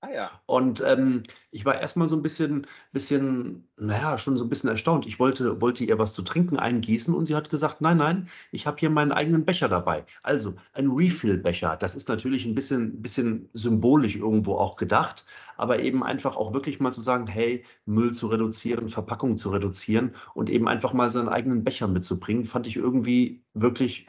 [0.09, 0.31] Ah ja.
[0.47, 4.49] Und, ähm, ich war erst mal so 'n bisschen bisschen na ja, schon so 'n
[4.49, 5.05] bisschen erstaunt.
[5.07, 8.67] Ich wollte wollte ihr was zu trinken eingießen und sie hat gesagt: „Nein, nein, ich
[8.67, 10.91] habe hier meinen eigenen Becher dabei.“ Also, ein.
[10.91, 11.77] Refill-Becher.
[11.77, 15.25] Das ist natürlich 'n bisschen bisschen symbolisch irgendwo auch gedacht,
[15.57, 20.13] aber eben einfach auch wirklich mal zu sagen: „Hey, Müll zu reduzieren, Verpackung zu reduzieren“
[20.35, 24.07] und eben einfach mal seinen eigenen Becher mitzubringen, fand ich irgendwie wirklich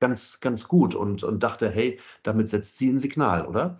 [0.00, 3.78] ganz ganz gut und und dachte: „Hey, damit setzt sie 'n Signal“, oder?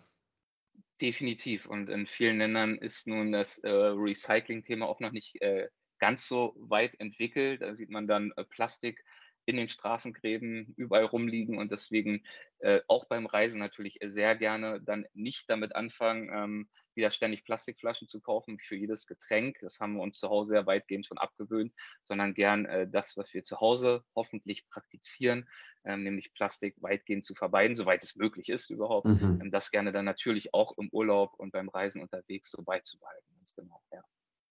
[1.00, 1.66] Definitiv.
[1.66, 5.68] Und in vielen Ländern ist nun das, äh, Recycling-Thema auch noch nicht, äh,
[6.00, 7.62] ganz so weit entwickelt.
[7.62, 9.04] Da sieht man dann, äh, Plastik
[9.48, 12.22] in den Straßengräben überall rumliegen und deswegen,
[12.58, 18.08] äh, auch beim Reisen natürlich, sehr gerne dann nicht damit anfangen, ähm, wieder ständig Plastikflaschen
[18.08, 19.56] zu kaufen für jedes Getränk.
[19.62, 23.32] Das haben wir uns zu Hause ja weitgehend schon abgewöhnt, sondern gern, äh, das, was
[23.32, 25.48] wir zu Hause hoffentlich praktizieren,
[25.84, 29.06] ähm, nämlich Plastik weitgehend zu vermeiden, soweit es möglich ist überhaupt.
[29.06, 29.40] Mhm.
[29.42, 33.54] Ähm, das gerne dann natürlich auch im Urlaub und beim Reisen unterwegs so beizubehalten, ganz
[33.54, 34.02] genau, ja.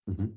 [0.08, 0.37] Mhm.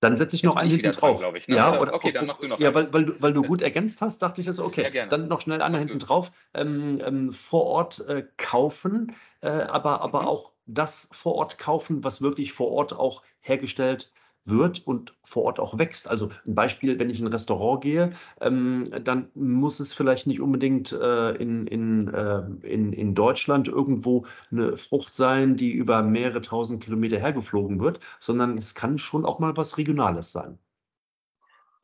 [0.00, 1.18] Dann setze ich Jetzt noch einen hinten dran, drauf.
[1.18, 1.56] glaube ich, ne?
[1.56, 3.62] Ja, Oder okay, dann o mach du noch ja, weil weil du weil du gut
[3.62, 6.30] ergänzt hast, dachte ich das okay, Ja, dann noch schnell einer hinten drauf.
[6.54, 10.28] Ähm, ähm, vor Ort, äh, kaufen, äh, aber aber Mhm.
[10.28, 14.12] auch das vor Ort kaufen, was wirklich vor Ort auch hergestellt
[14.50, 16.08] wird und vor Ort auch wächst.
[16.10, 20.40] Also, 'n Beispiel, wenn ich in 'n Restaurant gehe, ähm, dann muss es vielleicht nicht
[20.40, 26.40] unbedingt, äh, in in, äh in in Deutschland irgendwo 'ne Frucht sein, die über mehrere
[26.42, 30.58] 1.000 Kilometer hergeflogen wird, sondern es kann schon auch mal was Regionales sein.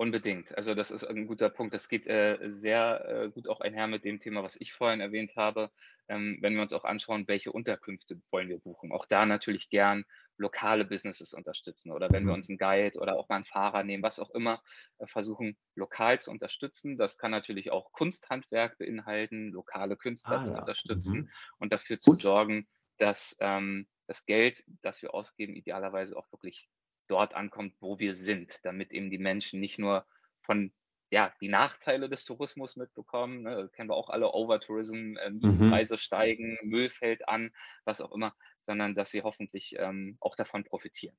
[0.01, 0.57] Unbedingt.
[0.57, 1.73] Also, das ist 'n guter Punkt.
[1.73, 5.37] Das geht, äh, sehr, äh, gut auch einher mit dem Thema, was ich vorhin erwähnt
[5.37, 5.71] habe.
[6.09, 8.91] Ähm, wenn wir uns auch anschauen, welche Unterkünfte wollen wir buchen.
[8.93, 10.05] Auch da natürlich gern
[10.37, 12.35] lokale Businesses unterstützen oder wenn wir Mhm.
[12.35, 14.63] uns 'n Guide oder auch mal 'n Fahrer nehmen, was auch immer,
[14.99, 16.99] äh, versuchen, lokal zu unterstützen.
[16.99, 21.33] Das kann natürlich auch Kunsthandwerk beinhalten, lokale Künstler Ah zu ja, unterstützen mhm.
[21.59, 22.19] und dafür zu Gut.
[22.19, 22.67] sorgen,
[22.99, 26.69] dass, ähm, das Geld, das wir ausgeben, idealerweise auch wirklich
[27.07, 30.07] dort ankommt, wo wir sind, damit eben die Menschen nicht nur
[30.43, 30.73] von
[31.11, 33.57] ja, die Nachteile des Tourismus mitbekommen, ne?
[33.63, 35.85] Das kennen wir auch alle, Overtourism, äh, Mhm.
[35.85, 37.53] Mietpreise steigen, Müll fällt an,
[37.85, 41.17] was auch immer, sondern dass sie hoffentlich, ähm, auch davon profitieren.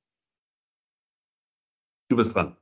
[2.10, 2.58] Du bist dran.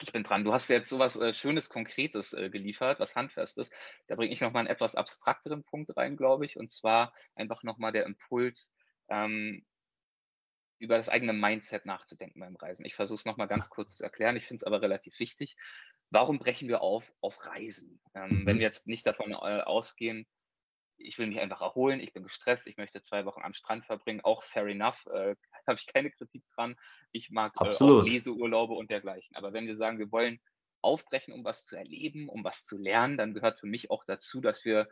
[0.00, 0.44] Ich bin dran.
[0.44, 3.70] Du hast jetzt so was, äh, Schönes, Konkretes, äh, geliefert, was Handfestes.
[4.08, 7.62] Da bringe ich noch mal 'n etwas abstrakteren Punkt rein, glaube ich, und zwar einfach
[7.62, 8.72] noch mal der Impuls,
[9.08, 9.64] ähm
[10.82, 12.84] über das eigene Mindset nachzudenken beim Reisen.
[12.86, 15.56] Ich versuche es noch mal ganz kurz zu erklären, ich finde es aber relativ wichtig.
[16.10, 18.02] Warum brechen wir auf auf Reisen?
[18.14, 18.66] Ähm, wenn wir Mhm.
[18.66, 20.26] jetzt nicht davon, äh, ausgehen:
[20.96, 24.20] „Ich will mich einfach erholen, ich bin gestresst, ich möchte 2 Wochen am Strand verbringen“,
[24.22, 25.34] auch fair enough, äh,
[25.66, 26.76] habe ich keine Kritik dran.
[27.12, 27.76] Ich mag, äh.
[27.98, 29.36] Leseurlaube und dergleichen.
[29.36, 30.40] Aber wenn wir sagen, wir wollen
[30.82, 34.40] aufbrechen, um was zu erleben, um was zu lernen, dann gehört für mich auch dazu,
[34.40, 34.88] dass wir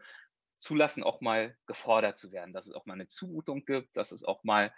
[0.58, 4.24] zulassen, auch mal gefordert zu werden, dass es auch mal eine Zumutung gibt, dass es
[4.24, 4.74] auch mal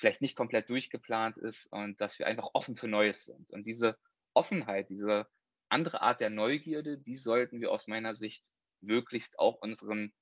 [0.00, 3.50] vielleicht nicht komplett durchgeplant ist und dass wir einfach offen für Neues sind.
[3.50, 3.98] Und diese
[4.34, 5.28] Offenheit, diese
[5.68, 8.44] andere Art der Neugierde, die sollten wir aus meiner Sicht
[8.80, 10.12] möglichst auch unseren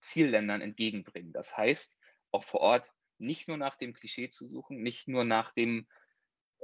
[0.00, 1.32] Zielländern entgegenbringen.
[1.32, 1.96] Das heißt,
[2.32, 5.86] auch vor Ort nicht nur nach dem Klischee zu suchen, nicht nur nach dem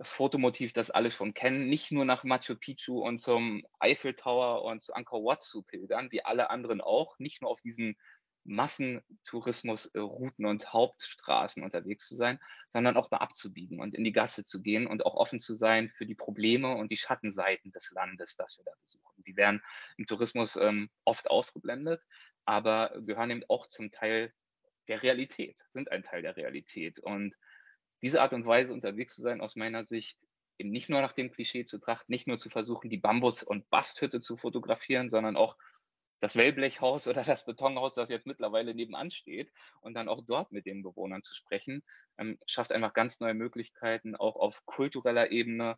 [0.01, 4.83] Fotomotiv, das alle schon kennen, nicht nur nach Machu Picchu und zum Eiffel Tower und
[4.83, 7.97] zu Angkor Wat zu pilgern, wie alle anderen auch, nicht nur auf diesen
[8.45, 14.61] Massentourismusrouten und Hauptstraßen unterwegs zu sein, sondern auch mal abzubiegen und in die Gasse zu
[14.61, 18.59] gehen und auch offen zu sein für die Probleme und die Schattenseiten des Landes, das
[18.59, 19.23] wir da besuchen.
[19.25, 19.63] Die werden
[19.97, 22.03] im Tourismus ähm, oft ausgeblendet,
[22.45, 24.33] aber gehören eben auch zum Teil
[24.89, 26.99] der Realität, sind ein Teil der Realität.
[26.99, 27.35] Und
[28.03, 30.27] diese Art und Weise unterwegs zu sein, aus meiner Sicht,
[30.59, 33.69] eben nicht nur nach dem Klischee zu trachten, nicht nur zu versuchen, die Bambus- und
[33.71, 35.57] Basthütte zu fotografieren, sondern auch
[36.23, 40.65] das Wellblechhaus oder das Betonhaus, das jetzt mittlerweile nebenan steht und dann auch dort mit
[40.65, 41.83] den Bewohnern zu sprechen,
[42.17, 45.77] ähm, schafft einfach ganz neue Möglichkeiten, auch auf kultureller Ebene,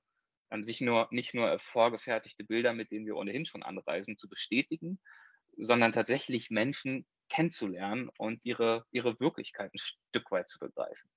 [0.50, 5.00] ähm, sich nur nicht nur vorgefertigte Bilder, mit denen wir ohnehin schon anreisen, zu bestätigen,
[5.56, 11.08] sondern tatsächlich Menschen kennenzulernen und ihre, ihre Wirklichkeit ein Stück weit zu begreifen.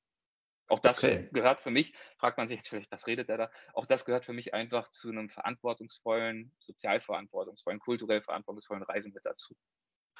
[0.68, 1.30] Auch das okay.
[1.32, 3.52] gehört für mich, fragt man sich vielleicht, was redet der da?
[3.74, 9.26] Auch das gehört für mich einfach zu einem verantwortungsvollen, sozial verantwortungsvollen, kulturell verantwortungsvollen Reisen mit
[9.26, 9.56] dazu.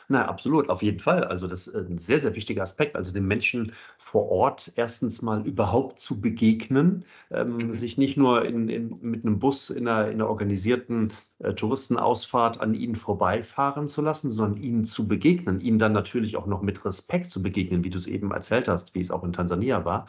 [0.10, 1.26] Na, absolut, auf jeden Fall.
[1.26, 2.96] Also das ist ein sehr, sehr wichtiger Aspekt.
[2.96, 7.74] Also den Menschen vor Ort erstens mal überhaupt zu begegnen, ähm, mhm.
[7.74, 12.62] sich nicht nur in, in, mit einem Bus in einer, in einer organisierten äh, Touristenausfahrt
[12.62, 16.86] an ihnen vorbeifahren zu lassen, sondern ihnen zu begegnen, ihnen dann natürlich auch noch mit
[16.86, 20.08] Respekt zu begegnen, wie du es eben erzählt hast, wie es auch in Tansania war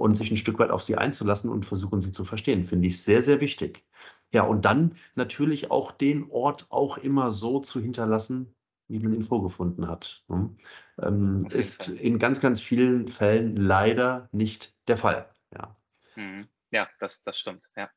[0.00, 2.62] und sich ein Stück weit auf sie einzulassen und versuchen, sie zu verstehen.
[2.62, 3.84] Finde ich sehr, sehr wichtig.
[4.32, 8.54] Ja, und dann natürlich auch den Ort auch immer so zu hinterlassen,
[8.88, 10.24] wie man ihn vorgefunden hat.
[10.28, 10.56] Ne?
[11.02, 15.28] Ähm, ist in ganz, ganz vielen Fällen leider nicht der Fall.
[15.52, 15.76] Ja,
[16.16, 16.48] mhm.
[16.70, 17.68] ja das, das stimmt.
[17.76, 17.90] Ja.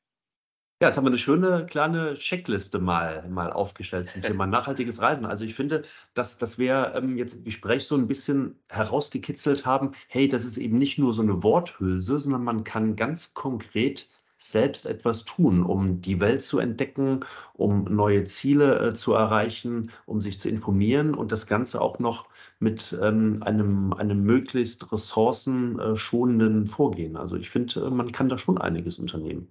[0.84, 5.26] Ja, jetzt haben wir eine schöne kleine Checkliste mal, mal aufgestellt zum Thema nachhaltiges Reisen.
[5.26, 9.94] Also ich finde, dass, dass wir ähm, jetzt im Gespräch so ein bisschen herausgekitzelt haben,
[10.10, 14.86] hey, das ist eben nicht nur so eine Worthülse, sondern man kann ganz konkret selbst
[14.86, 17.22] etwas tun, um die Welt zu entdecken,
[17.54, 22.28] um neue Ziele äh, zu erreichen, um sich zu informieren und das Ganze auch noch
[22.60, 27.16] mit ähm, einem, einem möglichst ressourcenschonenden Vorgehen.
[27.16, 29.48] Also ich finde, man kann da schon einiges unternehmen.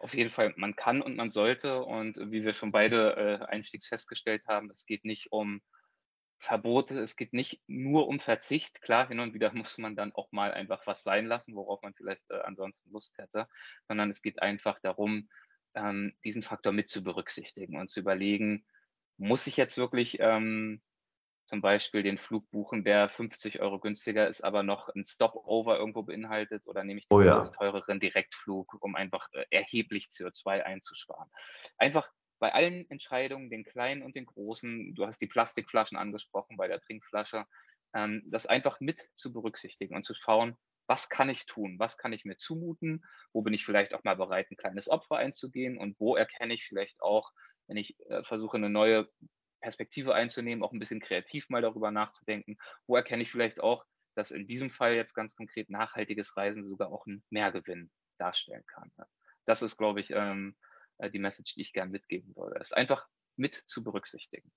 [0.00, 1.82] Auf jeden Fall, man kann und man sollte.
[1.84, 5.60] Und wie wir schon beide äh, einstiegs festgestellt haben, es geht nicht um
[6.38, 8.80] Verbote, es geht nicht nur um Verzicht.
[8.80, 11.92] Klar, hin und wieder muss man dann auch mal einfach was sein lassen, worauf man
[11.92, 13.46] vielleicht äh, ansonsten Lust hätte,
[13.88, 15.28] sondern es geht einfach darum,
[15.74, 18.64] ähm, diesen Faktor mit zu berücksichtigen und zu überlegen,
[19.18, 20.80] muss ich jetzt wirklich ähm,
[21.50, 26.04] zum Beispiel den Flug buchen, der 50 Euro günstiger ist, aber noch ein Stopover irgendwo
[26.04, 27.40] beinhaltet oder nehme ich den oh ja.
[27.40, 31.28] teureren Direktflug, um einfach äh, erheblich CO2 einzusparen.
[31.76, 32.08] Einfach
[32.38, 36.80] bei allen Entscheidungen, den kleinen und den großen, du hast die Plastikflaschen angesprochen bei der
[36.80, 37.44] Trinkflasche,
[37.94, 42.12] ähm, das einfach mit zu berücksichtigen und zu schauen, was kann ich tun, was kann
[42.12, 45.98] ich mir zumuten, wo bin ich vielleicht auch mal bereit, ein kleines Opfer einzugehen und
[45.98, 47.32] wo erkenne ich vielleicht auch,
[47.66, 49.08] wenn ich äh, versuche, eine neue
[49.60, 52.58] Perspektive einzunehmen, auch ein bisschen kreativ mal darüber nachzudenken.
[52.86, 56.90] Wo erkenne ich vielleicht auch, dass in diesem Fall jetzt ganz konkret nachhaltiges Reisen sogar
[56.90, 58.90] auch einen Mehrgewinn darstellen kann.
[59.46, 60.56] Das ist, glaube ich, ähm,
[60.98, 62.58] äh, die Message, die ich gerne mitgeben würde.
[62.60, 64.52] Es einfach mit zu berücksichtigen.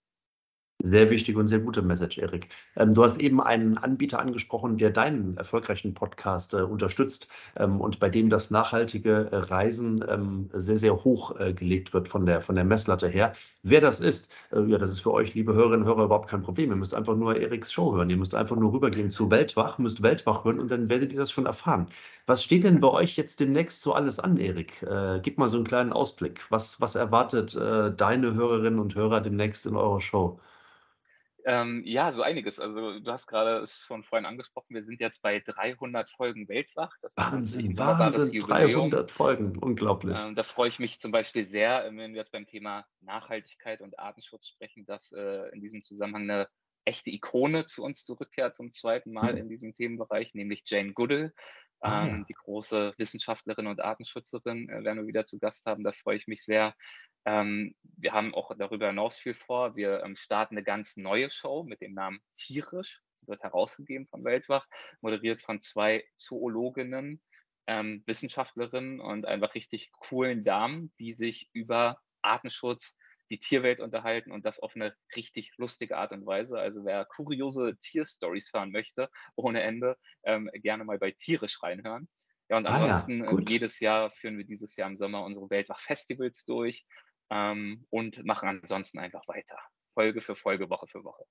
[0.86, 2.50] Sehr wichtige und sehr gute Message, Erik.
[2.76, 8.02] Ähm, du hast eben einen Anbieter angesprochen, der deinen erfolgreichen Podcast äh, unterstützt ähm, und
[8.02, 12.42] bei dem das nachhaltige äh, Reisen ähm, sehr, sehr hoch äh, gelegt wird von der,
[12.42, 13.34] von der Messlatte her.
[13.62, 16.42] Wer das ist, äh, ja, das ist für euch, liebe Hörerinnen und Hörer, überhaupt kein
[16.42, 16.70] Problem.
[16.72, 18.10] Ihr müsst einfach nur Eriks Show hören.
[18.10, 21.32] Ihr müsst einfach nur rübergehen zu Weltwach, müsst Weltwach hören und dann werdet ihr das
[21.32, 21.88] schon erfahren.
[22.26, 24.84] Was steht denn bei euch jetzt demnächst so alles an, Erik?
[24.84, 26.42] Äh, gib mal so einen kleinen Ausblick.
[26.50, 30.40] Was, was erwartet deine Hörerinnen und Hörer demnächst in eurer Show?
[31.46, 32.60] Ähm, ja, so einiges.
[32.60, 36.96] Also du hast gerade es schon vorhin angesprochen, wir sind jetzt bei 300 Folgen Weltwach.
[37.16, 40.18] Wahnsinn, Wahnsinn, 300 Folgen, unglaublich.
[40.20, 44.00] Ähm, da freue ich mich zum Beispiel sehr, wenn wir jetzt beim Thema Nachhaltigkeit und
[44.00, 46.48] Artenschutz sprechen, dass äh, in diesem Zusammenhang eine
[46.86, 49.40] echte Ikone zu uns zurückkehrt zum zweiten Mal mhm.
[49.40, 51.34] in diesem Themenbereich, nämlich Jane Goodall,
[51.84, 52.24] ah, ähm, ja.
[52.28, 55.84] die große Wissenschaftlerin und Artenschützerin, äh, werden wir wieder zu Gast haben.
[55.84, 56.76] Da freue ich mich sehr.
[57.26, 59.76] Ähm, wir haben auch darüber hinaus viel vor.
[59.76, 63.02] Wir ähm, starten eine ganz neue Show mit dem Namen Tierisch.
[63.22, 64.68] Die wird herausgegeben von Weltwach,
[65.02, 67.22] moderiert von zwei Zoologinnen,
[67.68, 72.98] ähm, Wissenschaftlerinnen und einfach richtig coolen Damen, die sich über Artenschutz,
[73.30, 76.60] die Tierwelt unterhalten und das auf eine richtig lustige Art und Weise.
[76.60, 82.10] Also wer kuriose Tierstories hören möchte, ohne Ende, ähm, gerne mal bei Tierisch reinhören.
[82.50, 85.50] Ja, und ansonsten ah ja, äh, jedes Jahr führen wir dieses Jahr im Sommer unsere
[85.50, 86.86] Weltwach-Festivals durch
[87.30, 89.58] ähm, und machen ansonsten einfach weiter.
[89.94, 91.26] Folge für Folge, Woche für Woche.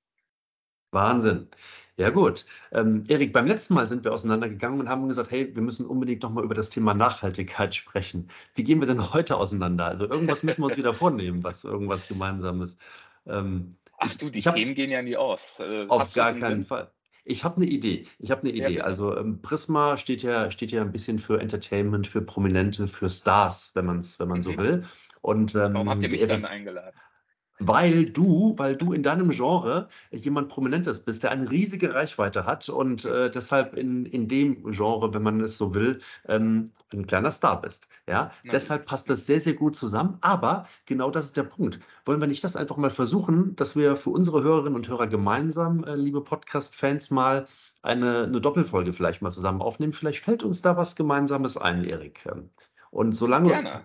[0.92, 1.48] Wahnsinn.
[1.96, 2.46] Ja gut.
[2.72, 6.22] Ähm, Erik, beim letzten Mal sind wir auseinandergegangen und haben gesagt, hey, wir müssen unbedingt
[6.22, 8.28] nochmal über das Thema Nachhaltigkeit sprechen.
[8.55, 9.87] Wie gehen wir denn heute auseinander?
[9.87, 12.78] Also irgendwas müssen wir uns wieder vornehmen, was irgendwas Gemeinsames.
[13.26, 15.61] Ähm, Ach du, die ich Themen hab, gehen ja nie aus.
[15.61, 16.64] Äh, auf gar keinen Sinn?
[16.64, 16.90] Fall.
[17.24, 18.07] Ich habe eine Idee.
[18.18, 18.78] Ich habe eine Idee.
[18.78, 23.09] Ja, also ähm, Prisma steht ja, steht ja ein bisschen für Entertainment, für Prominente, für
[23.09, 24.42] Stars, wenn man es, wenn man mhm.
[24.42, 24.85] so will.
[25.20, 26.98] Und, ähm, Warum habt ihr mich Erik, dann eingeladen?
[27.66, 32.68] Weil du, weil du in deinem Genre jemand Prominentes bist, der eine riesige Reichweite hat
[32.68, 37.31] und äh, deshalb in, in dem Genre, wenn man es so will, ähm, ein kleiner
[37.31, 37.88] Star bist.
[38.09, 40.18] Ja, deshalb passt das sehr, sehr gut zusammen.
[40.20, 41.81] Aber genau das ist der Punkt.
[42.05, 45.85] Wollen wir nicht das einfach mal versuchen, dass wir für unsere Hörerinnen und Hörer gemeinsam,
[45.85, 47.46] äh, liebe Podcast-Fans, mal
[47.83, 49.92] eine, eine Doppelfolge vielleicht mal zusammen aufnehmen?
[49.92, 52.29] Vielleicht fällt uns da was Gemeinsames ein, Erik.
[52.90, 53.85] Und solange, Gerne.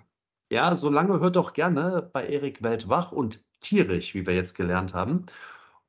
[0.50, 5.26] Ja, solange hört doch gerne bei Erik Weltwach und tierisch, wie wir jetzt gelernt haben.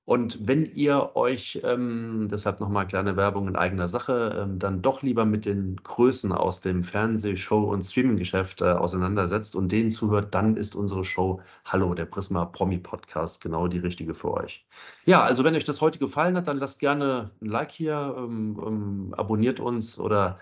[0.08, 5.02] Und wenn ihr euch, ähm, deshalb nochmal kleine Werbung in eigener Sache, ähm, dann doch
[5.02, 10.34] lieber mit den Größen aus dem Fernseh-, Show- und Streaming-Geschäft äh, auseinandersetzt und denen zuhört,
[10.34, 14.66] dann ist unsere Show Hallo, der Prisma Promi Podcast, genau die richtige für euch.
[15.04, 18.58] Ja, also wenn euch das heute gefallen hat, dann lasst gerne ein Like hier, ähm,
[18.66, 20.38] ähm abonniert uns oder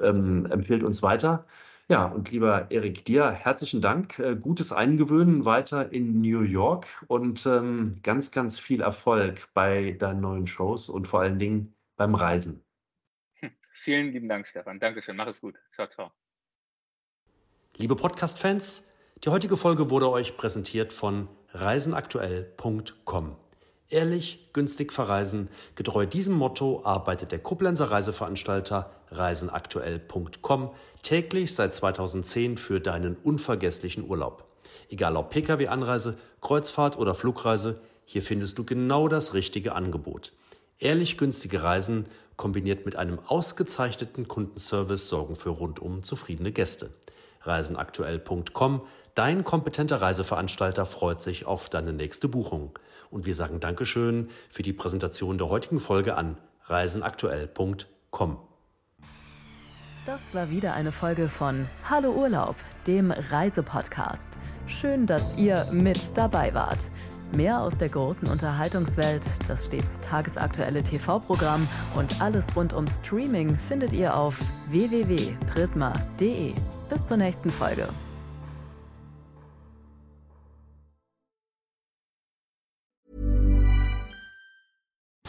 [0.00, 1.44] ähm, empfehlt uns weiter.
[1.88, 4.18] Ja, und lieber Erik, dir herzlichen Dank.
[4.18, 10.20] Äh, gutes Eingewöhnen weiter in New York und ähm, ganz, ganz viel Erfolg bei deinen
[10.20, 12.64] neuen Shows und vor allen Dingen beim Reisen.
[13.72, 14.78] Vielen lieben Dank, Stefan.
[14.78, 15.16] Dankeschön.
[15.16, 15.56] Mach es gut.
[15.74, 16.12] Ciao, ciao.
[17.76, 18.86] Liebe Podcast-Fans,
[19.24, 23.41] die heutige Folge wurde euch präsentiert von reisenaktuell.com.
[23.92, 25.50] Ehrlich, günstig verreisen.
[25.74, 30.70] Getreu diesem Motto arbeitet der Koblenzer Reiseveranstalter reisenaktuell.com
[31.02, 34.44] täglich seit 2010 für deinen unvergesslichen Urlaub.
[34.88, 40.32] Egal ob Pkw-Anreise, Kreuzfahrt oder Flugreise, hier findest du genau das richtige Angebot.
[40.78, 42.06] Ehrlich günstige Reisen
[42.38, 46.94] kombiniert mit einem ausgezeichneten Kundenservice sorgen für rundum zufriedene Gäste.
[47.42, 52.78] Reisenaktuell.com, dein kompetenter Reiseveranstalter freut sich auf deine nächste Buchung.
[53.12, 58.38] Und wir sagen Dankeschön für die Präsentation der heutigen Folge an reisenaktuell.com.
[60.06, 64.26] Das war wieder eine Folge von Hallo Urlaub, dem Reisepodcast.
[64.66, 66.90] Schön, dass ihr mit dabei wart.
[67.36, 73.92] Mehr aus der großen Unterhaltungswelt, das stets tagesaktuelle TV-Programm und alles rund um Streaming findet
[73.92, 74.36] ihr auf
[74.70, 76.54] www.prisma.de.
[76.88, 77.88] Bis zur nächsten Folge.